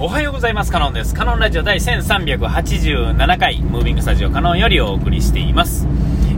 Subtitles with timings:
[0.00, 0.70] おはようございます。
[0.70, 1.12] カノンです。
[1.12, 5.88] カノンラジオ第1387回、ムービングスタジオカノンよりお送りしています。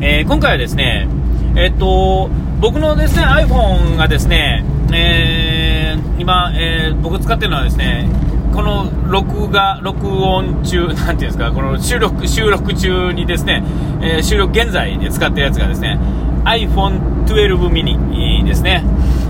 [0.01, 1.07] えー、今回はですね、
[1.57, 8.09] えっと、僕のですね、iPhone がですね、えー、今、えー、僕使ってるのはですね、
[8.55, 13.63] この録画、録音中、なんていうんですか、この収録、収録中にですね、
[14.01, 16.01] えー、収録現在で使ってるやつがですね、
[16.47, 18.83] iPhone 12 mini ですね。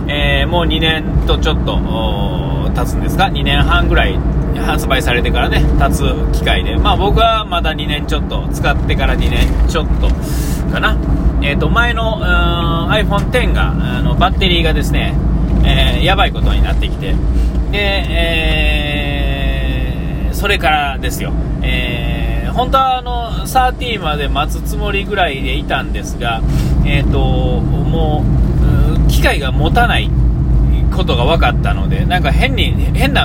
[0.07, 4.19] えー、もう2年とちょっと経つんですか、2年半ぐらい
[4.59, 6.03] 発売されてからね、経つ
[6.39, 10.09] 機会で、まあ僕はまだ2年ちょっと、使ってから2年ちょっと
[10.73, 10.97] かな。
[11.43, 12.21] えっ、ー、と、前の
[12.91, 15.15] iPhone X が、あのバッテリーがですね、
[15.65, 17.15] えー、やばいことになってきて、
[17.71, 17.79] で、
[18.93, 26.43] えー、それからですよ、えー、本当はあの、13まで待つつもりぐらいでいたんですが、
[26.85, 27.19] えっ、ー、と、
[27.61, 28.25] も
[29.07, 30.11] う、機械が持たない。
[31.01, 33.23] ことが分かったので、なんか変に、変な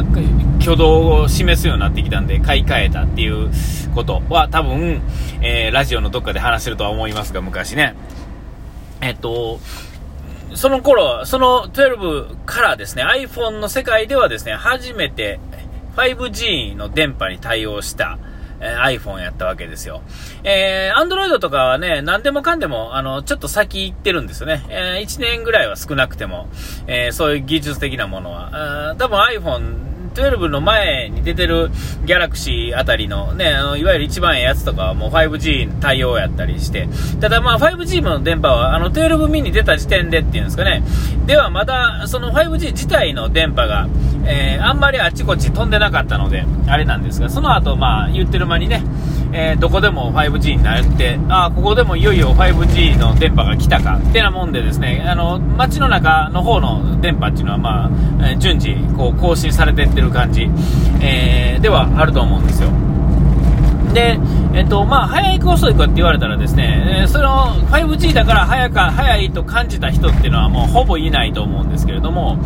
[0.61, 3.51] 挙動を示すようになってきたんで、買い替えたっていう
[3.93, 5.01] ことは多分、
[5.41, 7.95] えー、ラジオのどっかで話してるとは思いますが、昔ね。
[9.01, 9.59] えっと、
[10.53, 15.41] その頃、その12からですね、iPhone の世界ではですね、初めて
[15.97, 18.17] 5G の電波に対応した、
[18.65, 20.01] え iPhone やったわけですよ。
[20.43, 24.65] えー、Android とかはね、何でもかんでも、あの、ちょっと先行ってるんですよね。
[24.69, 26.47] えー、1年ぐらいは少なくても、
[26.87, 28.95] えー、そういう技術的なものは。
[28.97, 29.84] 多分 iPhone
[30.15, 31.69] 12の前に出てる
[32.05, 36.87] ギャラクシーあたりのね、あの、いわゆる一番ええやつとかはもう 5G 対応やったりして、
[37.19, 40.83] ただまあ 5G の電波はあの12ミニ出た時点でっていうんですかね、
[41.25, 43.87] ではまだその 5G 自体の電波が、
[44.25, 48.83] えー、あんまりあっちこっち飛んでなかったので、あれなんですが、その後まあ言ってる間にね、
[49.37, 60.49] えー、どこでも 5G になって、あここでもいよいよ 5G の電波が来たかってなもんでですね、あの、街の中の方の電波っていうのはまあ、え順次こう更新されていってる感じ、
[61.01, 62.69] えー、ではあると思うんですよ。
[63.93, 64.17] で、
[64.53, 72.37] えっと、まあ、早いか遅いかって言われたらですね、えその 5G だから早か、早いと感じた人っていうのはもうほぼいないと思うんですけれども、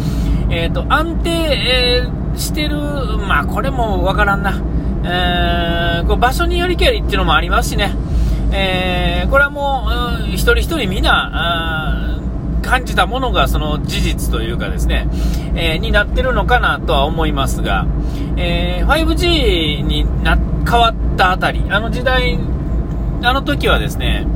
[0.50, 2.03] えっと、安定、え、
[2.35, 2.77] してる、
[3.27, 4.59] まあ、これもわからんな。
[5.03, 7.95] えー、こう場所によりけりっていうのもありますしね、
[8.51, 9.87] えー、これはも
[10.21, 12.19] う、うん、一人一人みんな、
[12.61, 15.07] 感じたものがその事実というかですね、
[15.55, 17.88] えー、になってるのかなとは思いますが、
[18.38, 22.38] えー、5G にな変わったあたり、あの時代、
[23.23, 24.27] あの時はですね、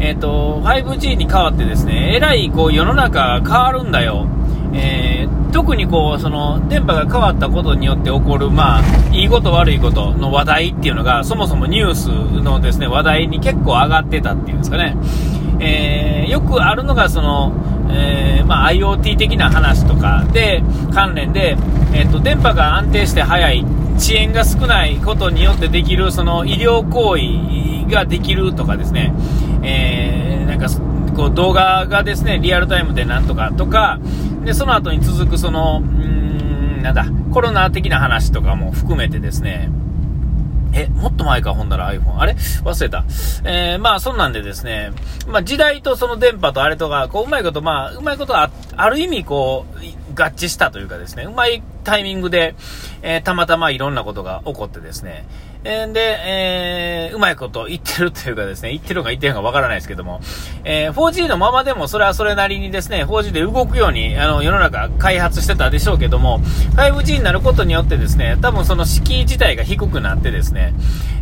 [0.00, 4.26] えっ、ー、と、5G に変わってですね、えらいこう世の中変わるんだよ。
[4.74, 14.96] えー、特にこう、その、電波が変わったことによって起こる、まあ、いいこと悪いことの話題っていうのが、そもそもニュースのですね、話題に結構上がってたっていうんですかね。
[15.60, 17.52] えー、よくあるのが、その、
[17.90, 20.62] えー、まあ、IoT 的な話とかで、
[20.94, 21.56] 関連で、
[21.92, 23.64] えっ、と、電波が安定して速い、
[23.96, 29.14] 遅延が少ないことによってできる、その、医療行為ができるとかですね、
[29.62, 30.68] え、なんか、
[31.14, 33.98] こう動画がですね、リアルタイムでなんとかとか、
[34.44, 39.70] で、その後に続くその、うーん、なんだ、コロナ的な話とかも含めてですね、
[40.74, 42.18] え、もっと前か、ほんなら iPhone。
[42.18, 42.32] あれ？
[42.32, 43.04] 忘れた。
[43.44, 44.92] えー、まあ、そんなんでですね、
[45.28, 49.78] まあ、時代とその電波とあれとか、こう、うまいこと、まあ、うまいことあ、ある意味、こう、
[50.18, 52.54] 合致したというかですね、うまいタイミングで、
[53.02, 55.26] えー、たまたまいろんなことが起こってですね、
[55.64, 60.20] えー、で、えー、うまいこと言ってるというかですね、言ってるか言ってるのかわからないですけども、
[60.64, 66.40] えー、4G のままでもそれはそれなりにですね、4G で動くように、あの、世の中開発してたでしょうけども、
[66.76, 70.74] 5G になることによってですね、多分その敷居自体が低くなってですね、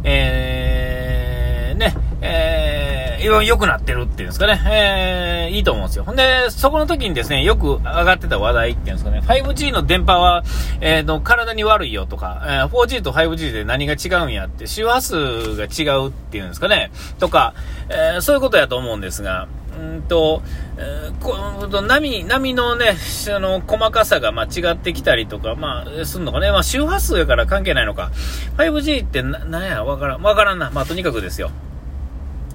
[0.04, 2.89] えー、ね、えー、
[3.24, 6.04] 良くなってるっていうんですかね、えー、いいと思うんですよ。
[6.04, 10.42] ほんで、そこの時にですね、よく上がってた話題っていうんですかね、5G の電波は、
[10.80, 17.54] えー、の体に悪いよとか、えー、4G と 5G で何が違うんやって、周波数が違うっていうんですかね、とか、
[17.88, 19.48] えー、そういうことやと思うんですが、
[19.78, 20.42] うんと、
[20.76, 22.96] えー、こ波、波のね、
[23.34, 26.50] あの、細かさが間違ってきたりとか、まあ、すんのかね。
[26.50, 28.10] まあ、周波数やから関係ないのか。
[28.58, 30.70] 5G ってな、なんや、わからん、わからんな。
[30.70, 31.50] まあ、とにかくですよ。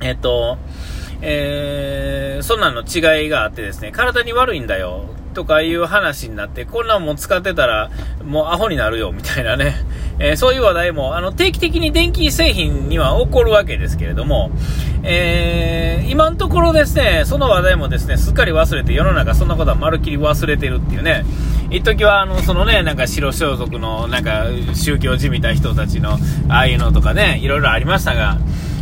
[0.06, 0.60] えっと、
[1.22, 7.90] えー、そんなの違いがあってですね、体に悪いんだよ、とかいう話になって、こんなんも使ってたら、
[8.24, 9.76] もうアホになるよ、みたいなね、
[10.20, 14.52] えー、そういう話題も、あの、定期的に電気製品には起こるわけですけれども、
[15.02, 21.26] えー、今のところですね、その話題もですね、すっかり忘れて、世の中そんなことはまるっきり忘れてるっていうね、
[21.72, 26.20] 一時は、あの、そのね、なんか白装束の、なんか宗教じみた人たちの、
[26.50, 28.38] ああいうのとかね、いろいろありましたが、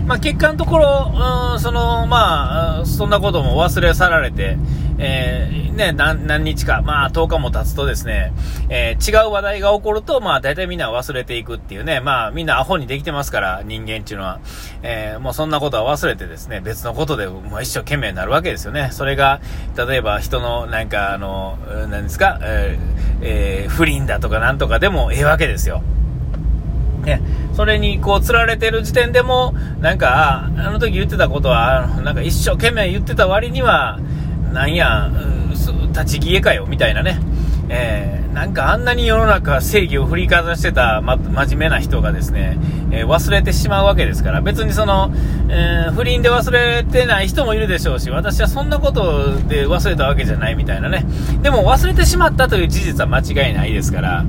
[0.06, 4.58] まあ、結果のところ、うん、その、まあ、そんなことも忘れ去られて、
[4.98, 8.32] えー、ね、何日か、まあ10日も経つとですね、
[8.70, 14.40] えー、違う話題が起こると、まあ大体みんな忘れていくっていうね、まあみんなアホにできてますから、人間っていうのは。
[14.84, 18.90] えー、もうそんなことは忘れてですね、別のことでもう一生懸命になるわけですよね。
[18.92, 19.42] それが、
[19.76, 21.58] 例えば人のなんかあの、
[21.90, 25.82] 何ですか、えー、えー、不倫だとかなんとかでもええわけですよ。
[27.04, 27.22] ね、
[27.54, 34.00] それにこう、釣られてる時点でも、なんか、あの時言ってたことは、なんか一生懸命言ってた割には、
[34.52, 35.12] なんや、
[35.94, 37.20] 立ち消えかよ、みたいなね。
[37.70, 42.58] えー、なんかあんなに世の中正義を振りかざしてた、ま、真面目な人がですね、
[42.92, 45.14] えー、忘れてしまうわけですから、別にその、
[45.50, 51.06] えー、不倫で忘れてない人もいるでしょうし、私はそんなことで忘れたわけじゃないみたいなね。
[51.42, 54.26] でも忘れてしまったという事実は間違いないですから、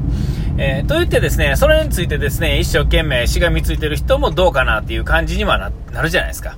[0.56, 6.56] えー、と言ってですね、それについてですね、一生懸命しがみついてる人もどうかなっていう感じにはなるじゃないですか。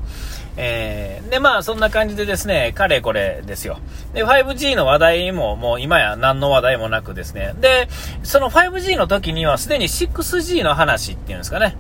[0.59, 3.79] えー、で、まあ、そんな感じでですね、かれこれですよ。
[4.13, 7.55] で、5G の話題も、もう今や何の話題もなくですね。
[7.59, 7.89] で、
[8.23, 11.77] その 5G の時にはすでに 6G の話っていうんですかね。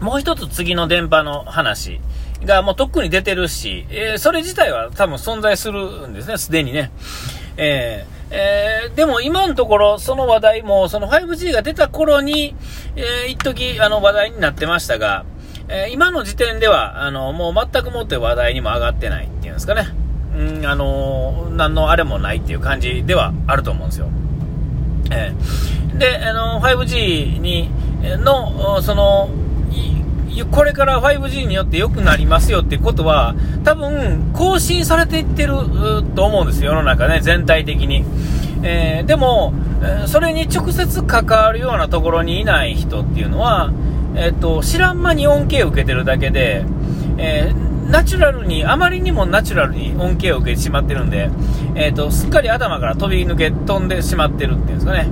[0.00, 2.00] もう一つ次の電波の話
[2.44, 6.90] がもうとっくに出てるし、えー、それ自体は多分存在するんですね、すでにね。
[7.56, 12.56] えーえー、でも今のところ、その話題も、その 5G が出た頃に、
[12.96, 15.26] えー、一時あの話題になってましたが、
[15.68, 19.88] えー、今の時点では、あの、もう全くもって話題にも上がってないっていうんですかね。
[20.34, 24.08] うん、あのー、何のあれもないっていう感じではあると思うんですよ。
[25.10, 27.70] えー、で、あの 5G に、
[28.18, 29.28] の、その、
[30.50, 33.34] これから 5G によって良くなりますよってことは、
[33.64, 35.54] 多分、更新されていってる
[36.14, 38.04] と思うんですよ、世の中ね、全体的に。
[38.62, 39.52] えー、でも、
[40.06, 43.72] それに直接関わるようなところにいない人っていうのは、
[44.14, 46.64] えっ、ー、と、知らん間に恩恵を受けてるだけで、
[47.18, 51.30] えー、ナチュラルに、あまりにもナチュラルに恩恵を受けてしまってるんで、
[51.74, 55.08] えっ、と、すっかり頭から飛び抜け、飛んでしまってるっていうんですかね。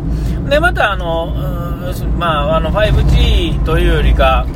[0.49, 1.35] で、また、あの、
[2.19, 4.47] まあ、あの、5G というよりか、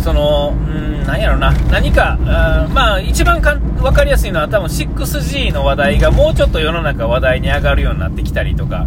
[0.00, 8.86] その、うん、なんやろな、何か、あまあ、一番かん分かりやすいのは、多分 6G の話題がもうちょっと世の中話題に上がるようになってきたりとか、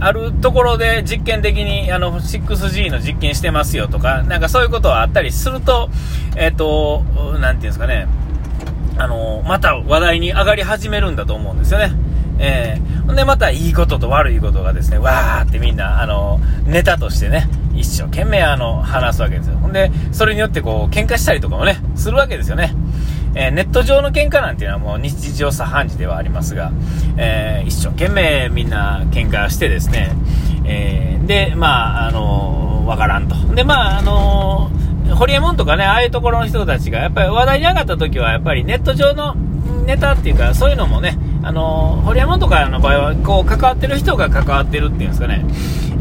[0.00, 5.90] あるところで実験的にあの 6G の実験してますよとか、なんかそういうことはあったりすると、
[6.36, 7.04] えっ、ー、と、
[7.38, 8.08] なんていうんですかね、
[8.98, 11.92] あの、また話題に上がり始めるんだと思うんですよね。
[12.38, 17.48] えー、ほんでまたいいことと悪いことがですね、わーってみんな、あの、ネタとしてね、
[17.82, 19.58] 一生懸命あの、話すわけですよ。
[19.58, 22.74] ほんで、それによってこう、喧嘩したりとかもね、するわけですよね。
[23.34, 26.70] えー、ネット上の喧嘩なんていうのはもう日常茶飯事ではありますが、
[27.16, 30.12] えー、一生懸命みんな喧嘩してですね、
[30.66, 33.34] えー、で、まあ、あのわからんと。
[33.54, 34.70] で、まあ、あの
[35.14, 39.34] ホリエモンとかね、ああいうところの人たちが、やっぱり話題に上がった時は、やっぱりネット上の
[39.86, 45.44] ネタっていうか、そういうのもね、あのホリエモンとかの場合は、こう、関わってる人が関わってるっていうんですかね、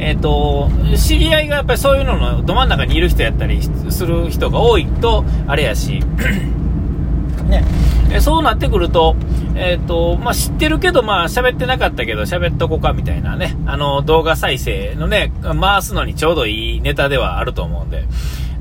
[0.02, 6.02] えっ、ー、と、知り合いがやっぱりそういうののど真ん中にいる人やったりする人が多いと、あれやし、
[7.48, 7.64] ね、
[8.12, 9.16] えそうなってくると、
[9.56, 18.06] えっ、ー、と、まあ、知ってるけど、まあ、喋ってなかったけど、喋っとこかみたいなね、あの、動画再生のね、回すのにちょうどいいネタではあると思うんで、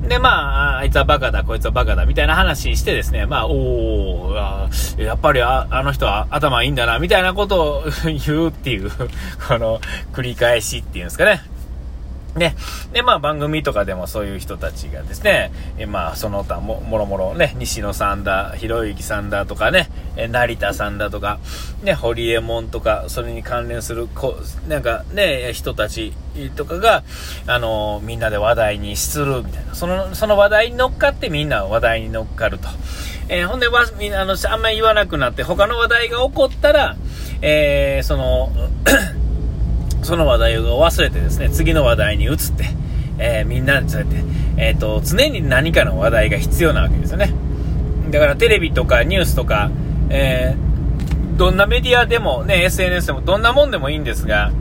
[0.07, 7.83] で、まあ、あいつはバカだ、こいつはバカだ、みたいな話してですね、まあ、おー、やっぱりああの人は頭いいんだな、みたいなことを
[8.25, 8.89] 言うっていう
[9.47, 9.79] この、
[10.13, 11.41] 繰り返しっていうんですかね。
[12.35, 12.55] ね。
[12.93, 21.39] で、まあ番組とかでもそういう人たちがですね、えまあその他も、もろもろね、西野さんだ、ひろゆきさんだとかね、え成田さんだとか、
[21.83, 26.13] ね、ホリエモンとか、それに関連する、こなんかね、人たち
[26.55, 27.03] とかが、
[27.47, 29.75] あのみんなで話題にするみたいな。
[29.75, 32.67] その、その話題に乗っかってみんな話題に乗っかると。
[33.29, 36.97] えー、ほんで、わ、みんな、あの、あんまり言わなくなって、他の話題が起こったら、
[37.41, 38.51] えー、その、
[40.03, 42.65] その話題を忘れてですね、次の話題に移って、
[43.17, 44.23] えー、みんなでそうやって、
[44.57, 47.33] えっ、ー、と、常に何かの話題が必要なわけですよね。
[48.09, 49.71] だからテレビとかニュースとか、
[50.09, 54.51] えー、どんなメディアでもね、SNS でもどんなもんでもいいんですが、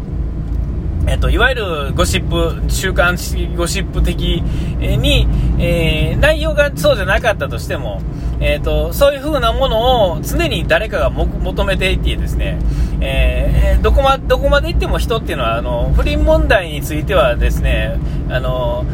[1.10, 4.42] えっ、と、いわゆるゴシップ、週刊誌ゴシップ的
[4.80, 5.26] に、
[5.58, 8.00] えー、内容がそうじゃなかったとしても、
[8.38, 12.60] えっ、と、そういう風なものを常に誰かが求めていてですね、
[13.00, 17.98] えー、どこま、どこまで行っても人っていうのは、あの、不倫問題についてはですね、
[18.30, 18.86] あの、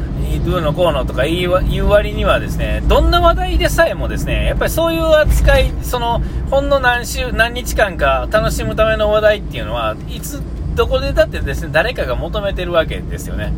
[0.47, 10.41] どうのこうのとか言う割にはですね、どんな話題でさえもですね、やっぱりそういう扱い、その、ほんの何週、何日間か楽しむための話題っていうのは、いつ、
[10.77, 13.53] どこでだってですね、誰かが求めてるわけですよね。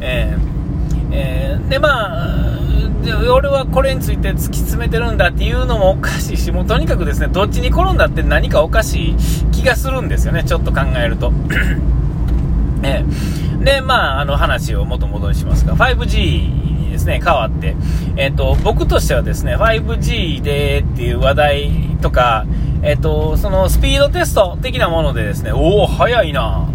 [0.00, 0.60] えー
[1.12, 2.60] えー、で、まあ、
[3.34, 9.16] 俺はこれについて突き詰めてるんだっていうのもおかしいし、もうとにかくですね、どっちに転んだって何かおかしい
[9.50, 11.32] 気がするんですよね、ちょっと考えると。
[12.82, 16.59] えー、で、まあ、あの話を元々にしますが、5G
[17.00, 17.74] ですね、変わって、
[18.16, 21.70] えっ、ー、と、僕としてはですね、5G でっていう話題
[22.02, 22.44] とか、
[22.82, 26.68] えっ、ー、と、そのスピードテスト的なものでですね、おお、速いな。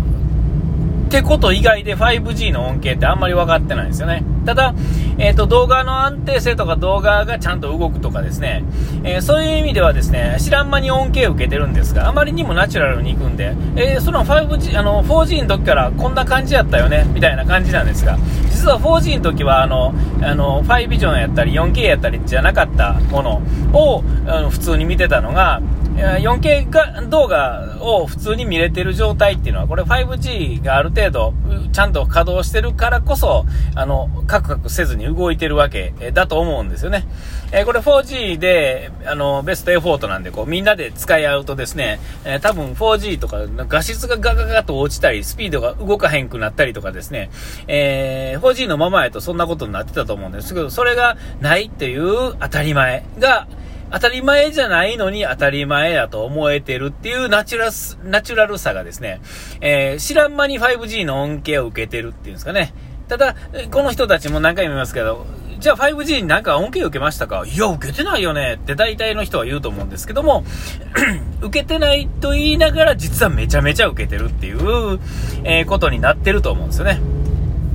[1.05, 4.23] ってこと以外で 5G の恩恵ってあんまり分かってないんですよね。
[4.45, 4.73] ただ、
[5.17, 8.63] えっ、ー、と、動画の安定性とか動画がちゃんと動くとかですね、
[9.03, 18.17] えー、そういう意味ではですね、知らん間に恩恵を受けてるんですが、あまりにもナチュラルに行くんで、えー、その 5G、あの、4G の時からこんな感じやったよね、みたいな感じなんですが、
[18.65, 19.93] 実は 4G の時は、あの、
[20.23, 23.43] あの、5ビジョンやったり 4K やったりじゃなかったもの
[23.73, 25.61] を、あの普通に見てたのが、
[25.95, 31.33] 4K が動画を普通に見れてる状態っていうのは、これ 5G がある程度、
[31.71, 37.07] ちゃんと稼働してるからこそ、あの、カクカクせずに動いてるわけだと思うんですよね。
[37.51, 47.29] えー、これ 4G で、あの、ベストエフォートなんで、こう、みんなで使い合うとですね、えー、多分 4G とか画質がガガガと落ちたり、スピードが動かへんくなったりとかですね、
[47.67, 53.47] えー、4G のままやとそんなことになってたと思うんですけど、それがないっていう当たり前が、
[53.95, 59.21] 当たり前じゃないのに当たり前だと思えてるっていうナチュラス、ナチュラルさがですね、
[59.61, 62.73] えー、知らん間に 5G の恩恵を受けてるっていうんですかね。
[63.07, 63.37] ただ、
[63.71, 65.25] この人たちも何回も言いますけど、
[65.59, 67.45] じゃあ 5G になんか恩恵受けましたか？
[67.45, 70.43] いや、受けてないよねって大体の人は言うと思うんですけども、
[71.41, 74.99] 受けてないと言いながら実はめちゃめちゃ受けてるっていう、
[75.45, 76.99] えー、ことになってると思うんですよね。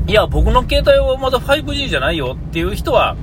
[0.06, 3.16] いや、僕の携帯はまだ 5G じゃないよっていう人は、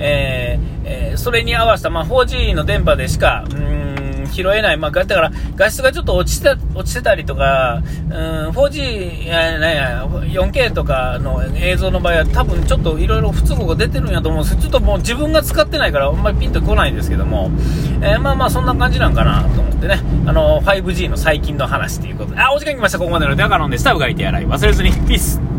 [0.00, 10.00] えー、えー、それに合わせた、まあ、4G の電波でしか、うん、拾えない、まあ、だから画質がちょっと落ちて落ちてたりとか、うん、4G、ね、
[10.32, 14.56] 4K とかの映像の場合は多分ちょっといろいろ不都合が出てるんやと思うんです。
[14.56, 17.50] けど、ちょっともう自分が使ってないからあんまりピンとこないんですけども、
[18.00, 23.92] えー、まあまあそんな感じなんかなと思ってね、あの、5G の最近の話ということで、あ、お時間来ました、ここまでのデカロンでした。
[23.92, 24.46] うがいて洗い。
[24.46, 25.49] 忘れずに、ピース。